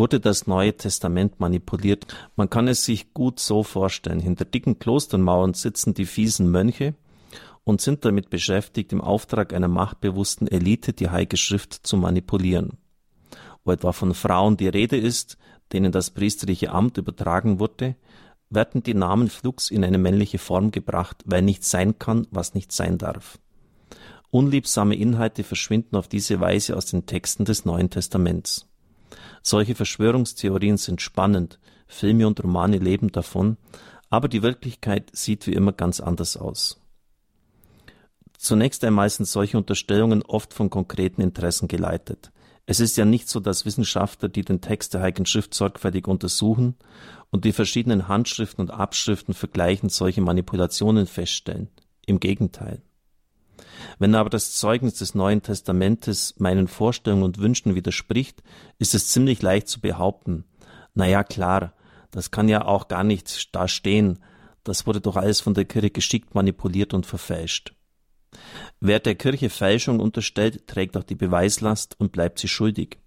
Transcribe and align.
wurde 0.00 0.18
das 0.18 0.46
Neue 0.46 0.74
Testament 0.74 1.40
manipuliert. 1.40 2.06
Man 2.34 2.48
kann 2.48 2.68
es 2.68 2.86
sich 2.86 3.12
gut 3.12 3.38
so 3.38 3.62
vorstellen. 3.62 4.18
Hinter 4.18 4.46
dicken 4.46 4.78
Klostermauern 4.78 5.52
sitzen 5.52 5.92
die 5.92 6.06
fiesen 6.06 6.50
Mönche 6.50 6.94
und 7.64 7.82
sind 7.82 8.06
damit 8.06 8.30
beschäftigt, 8.30 8.94
im 8.94 9.02
Auftrag 9.02 9.52
einer 9.52 9.68
machtbewussten 9.68 10.48
Elite 10.48 10.94
die 10.94 11.10
Heilige 11.10 11.36
Schrift 11.36 11.74
zu 11.86 11.98
manipulieren. 11.98 12.78
Wo 13.62 13.72
etwa 13.72 13.92
von 13.92 14.14
Frauen 14.14 14.56
die 14.56 14.68
Rede 14.68 14.96
ist, 14.96 15.36
denen 15.70 15.92
das 15.92 16.10
priesterliche 16.10 16.72
Amt 16.72 16.96
übertragen 16.96 17.60
wurde, 17.60 17.94
werden 18.48 18.82
die 18.82 18.94
Namen 18.94 19.28
flugs 19.28 19.70
in 19.70 19.84
eine 19.84 19.98
männliche 19.98 20.38
Form 20.38 20.70
gebracht, 20.70 21.22
weil 21.26 21.42
nichts 21.42 21.70
sein 21.70 21.98
kann, 21.98 22.26
was 22.30 22.54
nicht 22.54 22.72
sein 22.72 22.96
darf. 22.96 23.38
Unliebsame 24.30 24.96
Inhalte 24.96 25.44
verschwinden 25.44 25.96
auf 25.96 26.08
diese 26.08 26.40
Weise 26.40 26.74
aus 26.74 26.86
den 26.86 27.04
Texten 27.04 27.44
des 27.44 27.66
Neuen 27.66 27.90
Testaments. 27.90 28.69
Solche 29.42 29.74
Verschwörungstheorien 29.74 30.76
sind 30.76 31.00
spannend, 31.00 31.58
Filme 31.86 32.26
und 32.26 32.42
Romane 32.42 32.78
leben 32.78 33.12
davon, 33.12 33.56
aber 34.08 34.28
die 34.28 34.42
Wirklichkeit 34.42 35.10
sieht 35.12 35.46
wie 35.46 35.54
immer 35.54 35.72
ganz 35.72 36.00
anders 36.00 36.36
aus. 36.36 36.80
Zunächst 38.38 38.82
einmal 38.84 39.10
sind 39.10 39.26
solche 39.26 39.58
Unterstellungen 39.58 40.22
oft 40.22 40.54
von 40.54 40.70
konkreten 40.70 41.20
Interessen 41.20 41.68
geleitet. 41.68 42.32
Es 42.64 42.80
ist 42.80 42.96
ja 42.96 43.04
nicht 43.04 43.28
so, 43.28 43.40
dass 43.40 43.66
Wissenschaftler, 43.66 44.28
die 44.28 44.42
den 44.42 44.60
Text 44.60 44.94
der 44.94 45.02
Heiligen 45.02 45.26
Schrift 45.26 45.54
sorgfältig 45.54 46.06
untersuchen 46.06 46.76
und 47.30 47.44
die 47.44 47.52
verschiedenen 47.52 48.08
Handschriften 48.08 48.62
und 48.62 48.70
Abschriften 48.70 49.34
vergleichen, 49.34 49.88
solche 49.88 50.20
Manipulationen 50.20 51.06
feststellen. 51.06 51.68
Im 52.06 52.20
Gegenteil. 52.20 52.82
Wenn 53.98 54.14
aber 54.14 54.30
das 54.30 54.52
Zeugnis 54.52 54.94
des 54.94 55.14
Neuen 55.14 55.42
Testamentes 55.42 56.34
meinen 56.38 56.68
Vorstellungen 56.68 57.22
und 57.22 57.38
Wünschen 57.38 57.74
widerspricht, 57.74 58.42
ist 58.78 58.94
es 58.94 59.08
ziemlich 59.08 59.42
leicht 59.42 59.68
zu 59.68 59.80
behaupten, 59.80 60.44
na 60.94 61.06
ja, 61.06 61.22
klar, 61.22 61.72
das 62.10 62.30
kann 62.30 62.48
ja 62.48 62.64
auch 62.64 62.88
gar 62.88 63.04
nicht 63.04 63.54
da 63.54 63.68
stehen, 63.68 64.18
das 64.64 64.86
wurde 64.86 65.00
doch 65.00 65.16
alles 65.16 65.40
von 65.40 65.54
der 65.54 65.64
Kirche 65.64 65.90
geschickt 65.90 66.34
manipuliert 66.34 66.94
und 66.94 67.06
verfälscht. 67.06 67.74
Wer 68.80 69.00
der 69.00 69.14
Kirche 69.14 69.50
Fälschung 69.50 70.00
unterstellt, 70.00 70.66
trägt 70.66 70.96
auch 70.96 71.02
die 71.02 71.14
Beweislast 71.14 71.98
und 71.98 72.12
bleibt 72.12 72.38
sie 72.38 72.48
schuldig. 72.48 72.98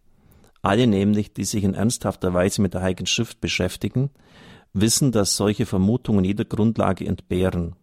Alle 0.62 0.88
nämlich, 0.88 1.34
die 1.34 1.44
sich 1.44 1.64
in 1.64 1.74
ernsthafter 1.74 2.34
Weise 2.34 2.62
mit 2.62 2.74
der 2.74 2.82
Heiligen 2.82 3.06
Schrift 3.06 3.42
beschäftigen, 3.42 4.10
wissen, 4.74 5.12
dass 5.12 5.36
solche 5.36 5.66
Vermutungen 5.66 6.24
jeder 6.24 6.46
Grundlage 6.46 7.06
entbehren. 7.06 7.76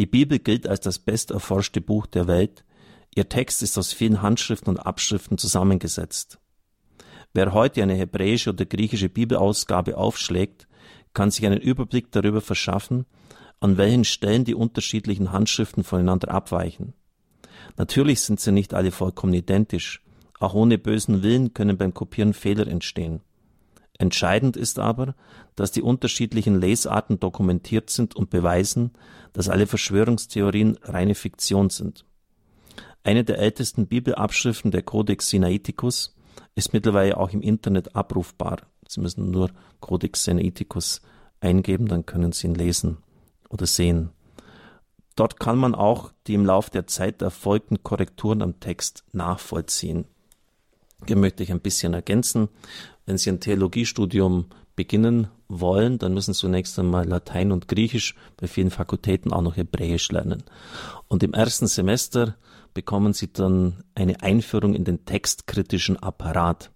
Die 0.00 0.06
Bibel 0.06 0.38
gilt 0.38 0.66
als 0.66 0.80
das 0.80 0.98
besterforschte 0.98 1.82
Buch 1.82 2.06
der 2.06 2.26
Welt. 2.26 2.64
Ihr 3.14 3.28
Text 3.28 3.62
ist 3.62 3.76
aus 3.76 3.92
vielen 3.92 4.22
Handschriften 4.22 4.70
und 4.70 4.78
Abschriften 4.78 5.36
zusammengesetzt. 5.36 6.38
Wer 7.34 7.52
heute 7.52 7.82
eine 7.82 7.92
hebräische 7.92 8.48
oder 8.48 8.64
griechische 8.64 9.10
Bibelausgabe 9.10 9.98
aufschlägt, 9.98 10.68
kann 11.12 11.30
sich 11.30 11.44
einen 11.44 11.60
Überblick 11.60 12.12
darüber 12.12 12.40
verschaffen, 12.40 13.04
an 13.60 13.76
welchen 13.76 14.04
Stellen 14.04 14.46
die 14.46 14.54
unterschiedlichen 14.54 15.32
Handschriften 15.32 15.84
voneinander 15.84 16.30
abweichen. 16.30 16.94
Natürlich 17.76 18.22
sind 18.22 18.40
sie 18.40 18.52
nicht 18.52 18.72
alle 18.72 18.92
vollkommen 18.92 19.34
identisch. 19.34 20.02
Auch 20.38 20.54
ohne 20.54 20.78
bösen 20.78 21.22
Willen 21.22 21.52
können 21.52 21.76
beim 21.76 21.92
Kopieren 21.92 22.32
Fehler 22.32 22.66
entstehen. 22.68 23.20
Entscheidend 24.00 24.56
ist 24.56 24.78
aber, 24.78 25.14
dass 25.56 25.72
die 25.72 25.82
unterschiedlichen 25.82 26.58
Lesarten 26.58 27.20
dokumentiert 27.20 27.90
sind 27.90 28.16
und 28.16 28.30
beweisen, 28.30 28.92
dass 29.34 29.50
alle 29.50 29.66
Verschwörungstheorien 29.66 30.78
reine 30.84 31.14
Fiktion 31.14 31.68
sind. 31.68 32.06
Eine 33.04 33.24
der 33.24 33.38
ältesten 33.38 33.88
Bibelabschriften, 33.88 34.70
der 34.70 34.80
Codex 34.80 35.28
Sinaiticus, 35.28 36.16
ist 36.54 36.72
mittlerweile 36.72 37.18
auch 37.18 37.28
im 37.28 37.42
Internet 37.42 37.94
abrufbar. 37.94 38.62
Sie 38.88 39.02
müssen 39.02 39.30
nur 39.30 39.50
Codex 39.80 40.24
Sinaiticus 40.24 41.02
eingeben, 41.40 41.86
dann 41.86 42.06
können 42.06 42.32
Sie 42.32 42.46
ihn 42.46 42.54
lesen 42.54 42.96
oder 43.50 43.66
sehen. 43.66 44.12
Dort 45.14 45.38
kann 45.38 45.58
man 45.58 45.74
auch 45.74 46.10
die 46.26 46.32
im 46.32 46.46
Lauf 46.46 46.70
der 46.70 46.86
Zeit 46.86 47.20
erfolgten 47.20 47.82
Korrekturen 47.82 48.40
am 48.40 48.60
Text 48.60 49.04
nachvollziehen. 49.12 50.06
Möchte 51.08 51.42
ich 51.42 51.50
ein 51.50 51.60
bisschen 51.60 51.94
ergänzen. 51.94 52.48
Wenn 53.06 53.18
Sie 53.18 53.30
ein 53.30 53.40
Theologiestudium 53.40 54.46
beginnen 54.76 55.28
wollen, 55.48 55.98
dann 55.98 56.14
müssen 56.14 56.32
Sie 56.34 56.40
zunächst 56.40 56.78
einmal 56.78 57.06
Latein 57.06 57.52
und 57.52 57.68
Griechisch, 57.68 58.14
bei 58.36 58.46
vielen 58.46 58.70
Fakultäten 58.70 59.32
auch 59.32 59.42
noch 59.42 59.56
Hebräisch 59.56 60.10
lernen. 60.10 60.44
Und 61.08 61.22
im 61.22 61.34
ersten 61.34 61.66
Semester 61.66 62.36
bekommen 62.72 63.12
Sie 63.12 63.32
dann 63.32 63.82
eine 63.94 64.22
Einführung 64.22 64.74
in 64.74 64.84
den 64.84 65.04
textkritischen 65.04 65.96
Apparat. 65.96 66.70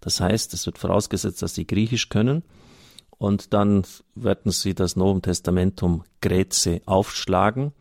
Das 0.00 0.20
heißt, 0.20 0.54
es 0.54 0.66
wird 0.66 0.78
vorausgesetzt, 0.78 1.42
dass 1.42 1.54
Sie 1.54 1.66
Griechisch 1.66 2.08
können. 2.08 2.42
Und 3.10 3.52
dann 3.52 3.82
werden 4.14 4.52
Sie 4.52 4.74
das 4.74 4.94
Novum 4.94 5.22
Testamentum 5.22 6.04
Graece 6.20 6.80
aufschlagen 6.86 7.72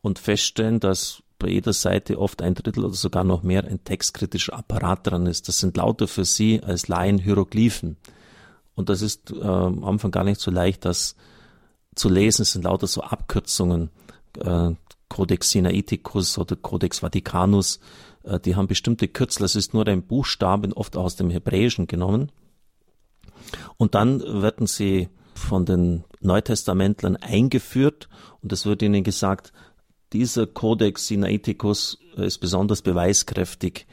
und 0.00 0.18
feststellen, 0.18 0.80
dass 0.80 1.22
bei 1.42 1.50
jeder 1.50 1.72
Seite 1.72 2.18
oft 2.18 2.40
ein 2.40 2.54
Drittel 2.54 2.84
oder 2.84 2.94
sogar 2.94 3.24
noch 3.24 3.42
mehr 3.42 3.64
ein 3.64 3.84
textkritischer 3.84 4.54
Apparat 4.54 5.06
dran 5.06 5.26
ist. 5.26 5.48
Das 5.48 5.58
sind 5.58 5.76
lauter 5.76 6.08
für 6.08 6.24
Sie 6.24 6.62
als 6.62 6.88
Laien 6.88 7.18
Hieroglyphen. 7.18 7.96
Und 8.74 8.88
das 8.88 9.02
ist 9.02 9.30
äh, 9.32 9.42
am 9.42 9.84
Anfang 9.84 10.10
gar 10.10 10.24
nicht 10.24 10.40
so 10.40 10.50
leicht, 10.50 10.84
das 10.84 11.16
zu 11.94 12.08
lesen. 12.08 12.42
Es 12.42 12.52
sind 12.52 12.64
lauter 12.64 12.86
so 12.86 13.02
Abkürzungen. 13.02 13.90
Äh, 14.38 14.70
Codex 15.08 15.50
Sinaiticus 15.50 16.38
oder 16.38 16.56
Codex 16.56 17.00
Vaticanus, 17.00 17.80
äh, 18.22 18.40
die 18.40 18.56
haben 18.56 18.66
bestimmte 18.66 19.08
Kürzel. 19.08 19.42
Das 19.42 19.56
ist 19.56 19.74
nur 19.74 19.86
ein 19.86 20.02
Buchstaben, 20.02 20.72
oft 20.72 20.96
aus 20.96 21.16
dem 21.16 21.28
Hebräischen 21.28 21.86
genommen. 21.86 22.32
Und 23.76 23.94
dann 23.94 24.20
werden 24.20 24.66
sie 24.66 25.10
von 25.34 25.66
den 25.66 26.04
Neutestamentlern 26.20 27.16
eingeführt 27.16 28.08
und 28.40 28.52
es 28.52 28.64
wird 28.64 28.80
ihnen 28.80 29.04
gesagt, 29.04 29.52
dieser 30.12 30.46
Codex 30.46 31.06
Sinaiticus 31.06 31.98
ist 32.16 32.38
besonders 32.38 32.82
beweiskräftig 32.82 33.86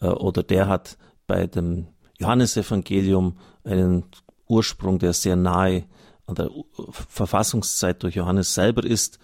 äh, 0.00 0.06
oder 0.06 0.42
der 0.42 0.68
hat 0.68 0.98
bei 1.26 1.46
dem 1.46 1.88
Johannesevangelium 2.18 3.38
einen 3.64 4.04
Ursprung, 4.46 4.98
der 4.98 5.12
sehr 5.12 5.36
nahe 5.36 5.84
an 6.26 6.34
der 6.34 6.50
Verfassungszeit 6.90 8.02
durch 8.02 8.14
Johannes 8.14 8.54
selber 8.54 8.84
ist. 8.84 9.18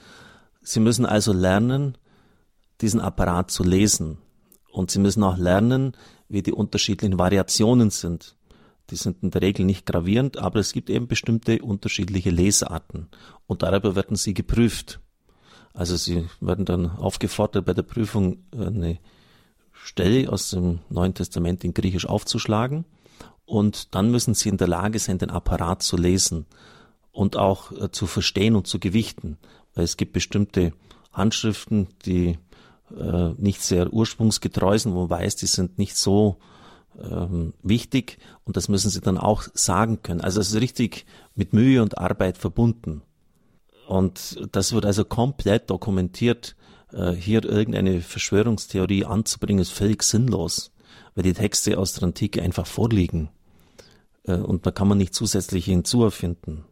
Sie 0.62 0.80
müssen 0.80 1.06
also 1.06 1.32
lernen, 1.32 1.96
diesen 2.80 3.00
Apparat 3.00 3.50
zu 3.50 3.62
lesen. 3.62 4.18
Und 4.70 4.90
Sie 4.90 4.98
müssen 4.98 5.22
auch 5.22 5.36
lernen, 5.36 5.96
wie 6.28 6.42
die 6.42 6.52
unterschiedlichen 6.52 7.18
Variationen 7.18 7.90
sind. 7.90 8.36
Die 8.90 8.96
sind 8.96 9.22
in 9.22 9.30
der 9.30 9.42
Regel 9.42 9.66
nicht 9.66 9.86
gravierend, 9.86 10.38
aber 10.38 10.60
es 10.60 10.72
gibt 10.72 10.88
eben 10.88 11.08
bestimmte 11.08 11.62
unterschiedliche 11.62 12.30
Lesarten. 12.30 13.08
Und 13.46 13.62
darüber 13.62 13.96
werden 13.96 14.16
Sie 14.16 14.34
geprüft. 14.34 15.00
Also 15.78 15.94
sie 15.94 16.24
werden 16.40 16.64
dann 16.64 16.90
aufgefordert, 16.90 17.64
bei 17.64 17.72
der 17.72 17.84
Prüfung 17.84 18.38
äh, 18.52 18.66
eine 18.66 18.98
Stelle 19.72 20.28
aus 20.28 20.50
dem 20.50 20.80
Neuen 20.90 21.14
Testament 21.14 21.62
in 21.62 21.72
Griechisch 21.72 22.04
aufzuschlagen 22.04 22.84
und 23.44 23.94
dann 23.94 24.10
müssen 24.10 24.34
sie 24.34 24.48
in 24.48 24.56
der 24.56 24.66
Lage 24.66 24.98
sein, 24.98 25.18
den 25.18 25.30
Apparat 25.30 25.84
zu 25.84 25.96
lesen 25.96 26.46
und 27.12 27.36
auch 27.36 27.70
äh, 27.70 27.92
zu 27.92 28.08
verstehen 28.08 28.56
und 28.56 28.66
zu 28.66 28.80
gewichten, 28.80 29.38
weil 29.76 29.84
es 29.84 29.96
gibt 29.96 30.14
bestimmte 30.14 30.72
Handschriften, 31.12 31.86
die 32.04 32.38
äh, 32.98 33.28
nicht 33.36 33.62
sehr 33.62 33.92
ursprungsgetreu 33.92 34.76
sind, 34.76 34.94
wo 34.94 35.02
man 35.02 35.10
weiß, 35.10 35.36
die 35.36 35.46
sind 35.46 35.78
nicht 35.78 35.96
so 35.96 36.38
ähm, 37.00 37.54
wichtig 37.62 38.18
und 38.42 38.56
das 38.56 38.68
müssen 38.68 38.90
sie 38.90 39.00
dann 39.00 39.16
auch 39.16 39.44
sagen 39.54 40.02
können. 40.02 40.22
Also 40.22 40.40
es 40.40 40.50
ist 40.50 40.60
richtig 40.60 41.06
mit 41.36 41.52
Mühe 41.52 41.82
und 41.84 41.98
Arbeit 41.98 42.36
verbunden. 42.36 43.02
Und 43.88 44.38
das 44.52 44.74
wird 44.74 44.84
also 44.84 45.06
komplett 45.06 45.70
dokumentiert. 45.70 46.56
Äh, 46.92 47.12
hier 47.12 47.42
irgendeine 47.42 48.02
Verschwörungstheorie 48.02 49.06
anzubringen, 49.06 49.62
ist 49.62 49.72
völlig 49.72 50.02
sinnlos, 50.02 50.72
weil 51.14 51.24
die 51.24 51.32
Texte 51.32 51.78
aus 51.78 51.94
der 51.94 52.02
Antike 52.02 52.42
einfach 52.42 52.66
vorliegen. 52.66 53.30
Äh, 54.24 54.34
und 54.34 54.66
da 54.66 54.72
kann 54.72 54.88
man 54.88 54.98
nicht 54.98 55.14
zusätzlich 55.14 55.64
hinzuerfinden. 55.64 56.66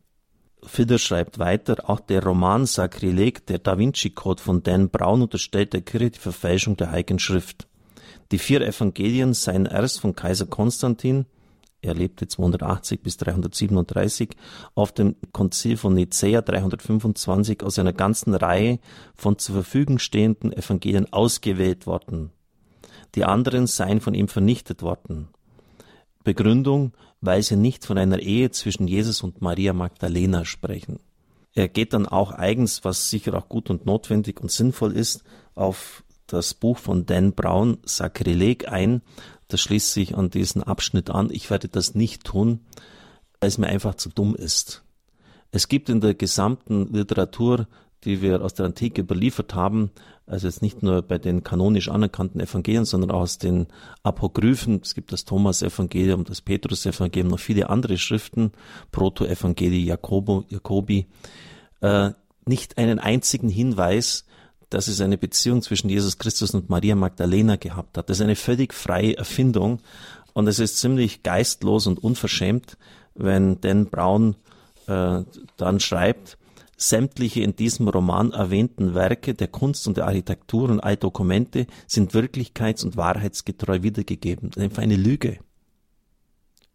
Fidder 0.62 0.98
schreibt 0.98 1.38
weiter, 1.38 1.88
auch 1.88 2.00
der 2.00 2.22
Roman 2.22 2.66
Sakrileg, 2.66 3.46
der 3.46 3.60
Da 3.60 3.78
Vinci 3.78 4.10
Code 4.10 4.42
von 4.42 4.62
Dan 4.62 4.90
Brown 4.90 5.22
unterstellt 5.22 5.72
der 5.72 5.80
Kirche 5.80 6.10
die 6.10 6.18
Verfälschung 6.18 6.76
der 6.76 6.90
Heiligen 6.90 7.18
Schrift. 7.18 7.66
Die 8.30 8.38
vier 8.38 8.60
Evangelien 8.60 9.32
seien 9.32 9.64
erst 9.64 10.00
von 10.00 10.14
Kaiser 10.14 10.46
Konstantin, 10.46 11.24
er 11.86 11.94
lebte 11.94 12.28
280 12.28 13.02
bis 13.02 13.16
337, 13.16 14.30
auf 14.74 14.92
dem 14.92 15.16
Konzil 15.32 15.76
von 15.76 15.94
Nicäa 15.94 16.42
325 16.42 17.62
aus 17.62 17.78
einer 17.78 17.92
ganzen 17.92 18.34
Reihe 18.34 18.78
von 19.14 19.38
zur 19.38 19.54
Verfügung 19.54 19.98
stehenden 19.98 20.52
Evangelien 20.52 21.12
ausgewählt 21.12 21.86
worden. 21.86 22.30
Die 23.14 23.24
anderen 23.24 23.66
seien 23.66 24.00
von 24.00 24.14
ihm 24.14 24.28
vernichtet 24.28 24.82
worden. 24.82 25.28
Begründung, 26.24 26.92
weil 27.20 27.42
sie 27.42 27.56
nicht 27.56 27.86
von 27.86 27.98
einer 27.98 28.18
Ehe 28.18 28.50
zwischen 28.50 28.88
Jesus 28.88 29.22
und 29.22 29.40
Maria 29.40 29.72
Magdalena 29.72 30.44
sprechen. 30.44 30.98
Er 31.54 31.68
geht 31.68 31.94
dann 31.94 32.06
auch 32.06 32.32
eigens, 32.32 32.84
was 32.84 33.08
sicher 33.08 33.34
auch 33.34 33.48
gut 33.48 33.70
und 33.70 33.86
notwendig 33.86 34.40
und 34.40 34.50
sinnvoll 34.50 34.92
ist, 34.92 35.24
auf 35.54 36.04
das 36.26 36.54
Buch 36.54 36.78
von 36.78 37.06
Dan 37.06 37.32
Brown, 37.32 37.78
Sakrileg, 37.84 38.68
ein. 38.68 39.02
Das 39.48 39.60
schließt 39.60 39.92
sich 39.92 40.16
an 40.16 40.30
diesen 40.30 40.62
Abschnitt 40.62 41.10
an. 41.10 41.30
Ich 41.30 41.50
werde 41.50 41.68
das 41.68 41.94
nicht 41.94 42.24
tun, 42.24 42.60
weil 43.40 43.48
es 43.48 43.58
mir 43.58 43.68
einfach 43.68 43.94
zu 43.94 44.08
dumm 44.08 44.34
ist. 44.34 44.82
Es 45.52 45.68
gibt 45.68 45.88
in 45.88 46.00
der 46.00 46.14
gesamten 46.14 46.92
Literatur, 46.92 47.68
die 48.04 48.20
wir 48.22 48.42
aus 48.42 48.54
der 48.54 48.66
Antike 48.66 49.00
überliefert 49.00 49.54
haben, 49.54 49.90
also 50.26 50.48
jetzt 50.48 50.60
nicht 50.60 50.82
nur 50.82 51.02
bei 51.02 51.18
den 51.18 51.44
kanonisch 51.44 51.88
anerkannten 51.88 52.40
Evangelien, 52.40 52.84
sondern 52.84 53.12
auch 53.12 53.20
aus 53.20 53.38
den 53.38 53.68
Apokryphen. 54.02 54.80
Es 54.82 54.94
gibt 54.94 55.12
das 55.12 55.24
Thomas-Evangelium, 55.24 56.24
das 56.24 56.40
Petrus-Evangelium, 56.40 57.28
noch 57.30 57.38
viele 57.38 57.70
andere 57.70 57.96
Schriften, 57.96 58.52
Proto-Evangelii 58.90 59.84
Jakobo, 59.84 60.44
Jakobi, 60.48 61.06
äh, 61.80 62.10
nicht 62.44 62.76
einen 62.78 62.98
einzigen 62.98 63.48
Hinweis, 63.48 64.25
dass 64.70 64.88
es 64.88 65.00
eine 65.00 65.18
Beziehung 65.18 65.62
zwischen 65.62 65.88
Jesus 65.88 66.18
Christus 66.18 66.54
und 66.54 66.68
Maria 66.68 66.94
Magdalena 66.94 67.56
gehabt 67.56 67.96
hat. 67.96 68.10
Das 68.10 68.18
ist 68.18 68.24
eine 68.24 68.36
völlig 68.36 68.74
freie 68.74 69.16
Erfindung 69.16 69.80
und 70.32 70.48
es 70.48 70.58
ist 70.58 70.78
ziemlich 70.78 71.22
geistlos 71.22 71.86
und 71.86 72.02
unverschämt, 72.02 72.76
wenn 73.14 73.60
Dan 73.60 73.86
Brown 73.86 74.36
äh, 74.86 75.22
dann 75.56 75.80
schreibt, 75.80 76.38
Sämtliche 76.76 77.40
in 77.40 77.56
diesem 77.56 77.88
Roman 77.88 78.32
erwähnten 78.32 78.94
Werke 78.94 79.34
der 79.34 79.48
Kunst 79.48 79.88
und 79.88 79.96
der 79.96 80.06
Architektur 80.06 80.68
und 80.68 80.80
all 80.80 80.98
Dokumente 80.98 81.66
sind 81.86 82.12
wirklichkeits- 82.12 82.84
und 82.84 82.98
wahrheitsgetreu 82.98 83.82
wiedergegeben. 83.82 84.50
Einfach 84.58 84.82
eine 84.82 84.96
Lüge. 84.96 85.38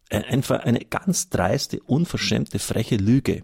Einfach 0.10 0.62
eine 0.62 0.80
ganz 0.80 1.30
dreiste, 1.30 1.80
unverschämte, 1.82 2.58
freche 2.58 2.98
Lüge. 2.98 3.44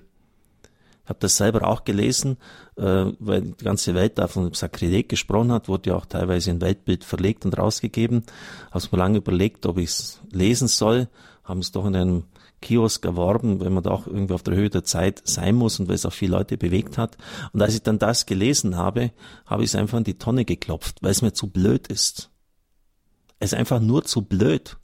Habe 1.07 1.19
das 1.19 1.38
selber 1.38 1.68
auch 1.68 1.86
gelesen, 1.86 2.38
äh, 2.75 3.06
weil 3.19 3.42
die 3.42 3.63
ganze 3.63 3.95
Welt 3.95 4.18
da 4.18 4.27
von 4.27 4.54
Sakrileg 4.54 5.09
gesprochen 5.09 5.51
hat, 5.51 5.68
wurde 5.68 5.92
ja 5.92 5.95
auch 5.95 6.06
teilweise 6.06 6.51
in 6.51 6.62
Weltbild 6.62 7.04
verlegt 7.04 7.45
und 7.45 7.57
rausgegeben. 7.57 8.24
Habe 8.71 8.86
mir 8.92 8.98
lange 8.98 9.18
überlegt, 9.19 9.65
ob 9.65 9.77
ich 9.77 9.89
es 9.89 10.21
lesen 10.31 10.68
soll, 10.68 11.07
haben 11.44 11.59
es 11.59 11.71
doch 11.71 11.86
in 11.86 11.95
einem 11.95 12.24
Kiosk 12.62 13.06
erworben, 13.06 13.59
wenn 13.59 13.74
man 13.74 13.83
da 13.83 13.92
auch 13.92 14.07
irgendwie 14.07 14.33
auf 14.33 14.44
der 14.44 14.56
Höhe 14.56 14.69
der 14.69 14.83
Zeit 14.83 15.21
sein 15.25 15.56
muss 15.56 15.80
und 15.80 15.88
weil 15.88 15.95
es 15.95 16.06
auch 16.06 16.13
viele 16.13 16.33
Leute 16.36 16.57
bewegt 16.57 16.98
hat. 16.98 17.18
Und 17.54 17.62
als 17.62 17.75
ich 17.75 17.83
dann 17.83 18.00
das 18.00 18.25
gelesen 18.25 18.75
habe, 18.75 19.12
habe 19.45 19.63
ich 19.63 19.69
es 19.69 19.75
einfach 19.75 19.98
in 19.98 20.04
die 20.04 20.18
Tonne 20.18 20.44
geklopft, 20.44 20.98
weil 21.01 21.12
es 21.12 21.21
mir 21.21 21.33
zu 21.33 21.48
blöd 21.48 21.88
ist. 21.88 22.31
Es 23.39 23.54
ist 23.54 23.59
einfach 23.59 23.80
nur 23.80 24.04
zu 24.04 24.24
blöd. 24.24 24.77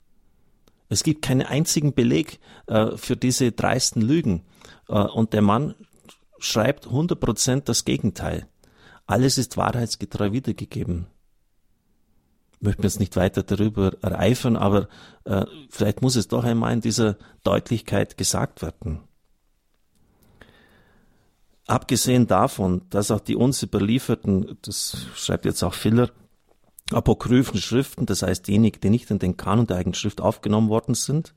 Es 0.88 1.02
gibt 1.02 1.22
keinen 1.22 1.42
einzigen 1.42 1.94
Beleg 1.94 2.38
äh, 2.66 2.96
für 2.96 3.16
diese 3.16 3.50
dreisten 3.50 4.00
Lügen. 4.00 4.44
Äh, 4.88 4.94
und 4.94 5.32
der 5.32 5.42
Mann 5.42 5.74
schreibt 6.44 6.86
100% 6.86 7.62
das 7.64 7.84
Gegenteil. 7.84 8.46
Alles 9.06 9.38
ist 9.38 9.56
wahrheitsgetreu 9.56 10.32
wiedergegeben 10.32 11.06
möchte 12.64 12.82
mir 12.82 12.88
jetzt 12.88 13.00
nicht 13.00 13.16
weiter 13.16 13.42
darüber 13.42 13.92
ereifern, 14.02 14.56
aber 14.56 14.88
äh, 15.24 15.44
vielleicht 15.68 16.02
muss 16.02 16.16
es 16.16 16.28
doch 16.28 16.44
einmal 16.44 16.72
in 16.72 16.80
dieser 16.80 17.16
Deutlichkeit 17.44 18.16
gesagt 18.16 18.62
werden. 18.62 19.00
Abgesehen 21.66 22.26
davon, 22.26 22.82
dass 22.90 23.10
auch 23.10 23.20
die 23.20 23.36
uns 23.36 23.62
überlieferten, 23.62 24.58
das 24.62 25.06
schreibt 25.14 25.44
jetzt 25.44 25.62
auch 25.62 25.74
Filler, 25.74 26.10
apokryphen 26.90 27.58
Schriften, 27.58 28.04
das 28.04 28.22
heißt 28.22 28.46
diejenigen, 28.46 28.80
die 28.80 28.90
nicht 28.90 29.10
in 29.10 29.18
den 29.18 29.36
Kanon 29.36 29.66
der 29.66 29.78
eigenen 29.78 29.94
Schrift 29.94 30.20
aufgenommen 30.20 30.68
worden 30.68 30.94
sind, 30.94 31.34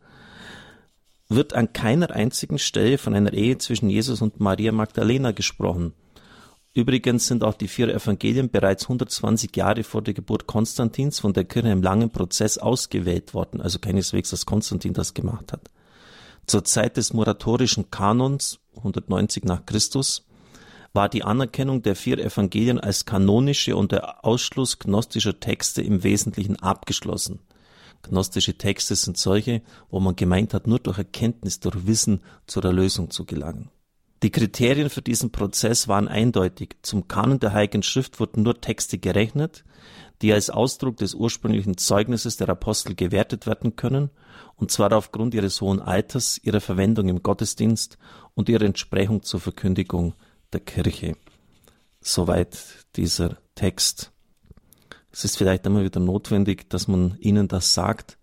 wird 1.29 1.53
an 1.53 1.73
keiner 1.73 2.11
einzigen 2.11 2.59
Stelle 2.59 2.97
von 2.97 3.13
einer 3.13 3.33
Ehe 3.33 3.57
zwischen 3.57 3.89
Jesus 3.89 4.21
und 4.21 4.39
Maria 4.39 4.71
Magdalena 4.71 5.31
gesprochen. 5.31 5.93
Übrigens 6.73 7.27
sind 7.27 7.43
auch 7.43 7.55
die 7.55 7.67
vier 7.67 7.93
Evangelien 7.93 8.51
bereits 8.51 8.83
120 8.83 9.55
Jahre 9.55 9.83
vor 9.83 10.03
der 10.03 10.13
Geburt 10.13 10.45
Konstantins 10.45 11.19
von 11.19 11.33
der 11.33 11.43
Kirche 11.43 11.69
im 11.69 11.81
langen 11.81 12.11
Prozess 12.11 12.59
ausgewählt 12.59 13.33
worden, 13.33 13.61
also 13.61 13.79
keineswegs, 13.79 14.29
dass 14.29 14.45
Konstantin 14.45 14.93
das 14.93 15.13
gemacht 15.15 15.51
hat. 15.51 15.71
Zur 16.45 16.63
Zeit 16.63 16.95
des 16.95 17.13
moratorischen 17.13 17.89
Kanons, 17.89 18.59
190 18.77 19.43
nach 19.43 19.65
Christus, 19.65 20.27
war 20.93 21.09
die 21.09 21.23
Anerkennung 21.23 21.81
der 21.81 21.95
vier 21.95 22.19
Evangelien 22.19 22.79
als 22.79 23.05
kanonische 23.05 23.75
und 23.75 23.91
der 23.91 24.23
Ausschluss 24.23 24.79
gnostischer 24.79 25.39
Texte 25.39 25.81
im 25.81 26.03
Wesentlichen 26.03 26.57
abgeschlossen. 26.57 27.39
Gnostische 28.03 28.57
Texte 28.57 28.95
sind 28.95 29.17
solche, 29.17 29.61
wo 29.89 29.99
man 29.99 30.15
gemeint 30.15 30.53
hat, 30.53 30.67
nur 30.67 30.79
durch 30.79 30.97
Erkenntnis, 30.97 31.59
durch 31.59 31.87
Wissen 31.87 32.21
zur 32.45 32.63
Erlösung 32.65 33.09
zu 33.09 33.25
gelangen. 33.25 33.69
Die 34.23 34.31
Kriterien 34.31 34.89
für 34.89 35.03
diesen 35.03 35.31
Prozess 35.31 35.87
waren 35.87 36.07
eindeutig. 36.07 36.77
Zum 36.81 37.07
Kanon 37.07 37.39
der 37.39 37.53
Heiligen 37.53 37.83
Schrift 37.83 38.19
wurden 38.19 38.41
nur 38.43 38.59
Texte 38.59 38.97
gerechnet, 38.97 39.63
die 40.23 40.33
als 40.33 40.49
Ausdruck 40.49 40.97
des 40.97 41.13
ursprünglichen 41.13 41.77
Zeugnisses 41.77 42.37
der 42.37 42.49
Apostel 42.49 42.95
gewertet 42.95 43.45
werden 43.45 43.75
können, 43.75 44.09
und 44.55 44.71
zwar 44.71 44.91
aufgrund 44.93 45.35
ihres 45.35 45.61
hohen 45.61 45.79
Alters, 45.79 46.39
ihrer 46.41 46.61
Verwendung 46.61 47.09
im 47.09 47.21
Gottesdienst 47.21 47.99
und 48.33 48.49
ihrer 48.49 48.65
Entsprechung 48.65 49.21
zur 49.21 49.39
Verkündigung 49.39 50.15
der 50.51 50.61
Kirche. 50.61 51.15
Soweit 52.01 52.57
dieser 52.95 53.37
Text. 53.53 54.11
Es 55.17 55.25
ist 55.25 55.37
vielleicht 55.37 55.65
immer 55.65 55.83
wieder 55.83 55.99
notwendig, 55.99 56.69
dass 56.69 56.87
man 56.87 57.17
ihnen 57.19 57.47
das 57.47 57.73
sagt 57.73 58.17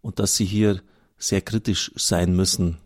und 0.00 0.18
dass 0.18 0.36
sie 0.36 0.46
hier 0.46 0.80
sehr 1.18 1.42
kritisch 1.42 1.92
sein 1.96 2.34
müssen 2.34 2.78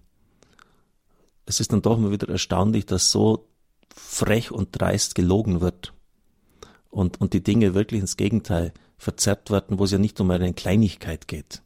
es 1.47 1.61
ist 1.61 1.73
dann 1.73 1.83
doch 1.83 1.99
immer 1.99 2.11
wieder 2.11 2.29
erstaunlich, 2.29 2.87
dass 2.87 3.11
so 3.11 3.47
frech 3.95 4.51
und 4.51 4.69
dreist 4.73 5.15
gelogen 5.15 5.61
wird 5.61 5.93
und, 6.91 7.21
und 7.21 7.33
die 7.33 7.43
Dinge 7.43 7.75
wirklich 7.75 8.01
ins 8.01 8.17
Gegenteil 8.17 8.73
verzerrt 8.97 9.51
werden, 9.51 9.79
wo 9.79 9.85
es 9.85 9.91
ja 9.91 9.99
nicht 9.99 10.21
um 10.21 10.31
eine 10.31 10.53
Kleinigkeit 10.55 11.29
geht. 11.29 11.63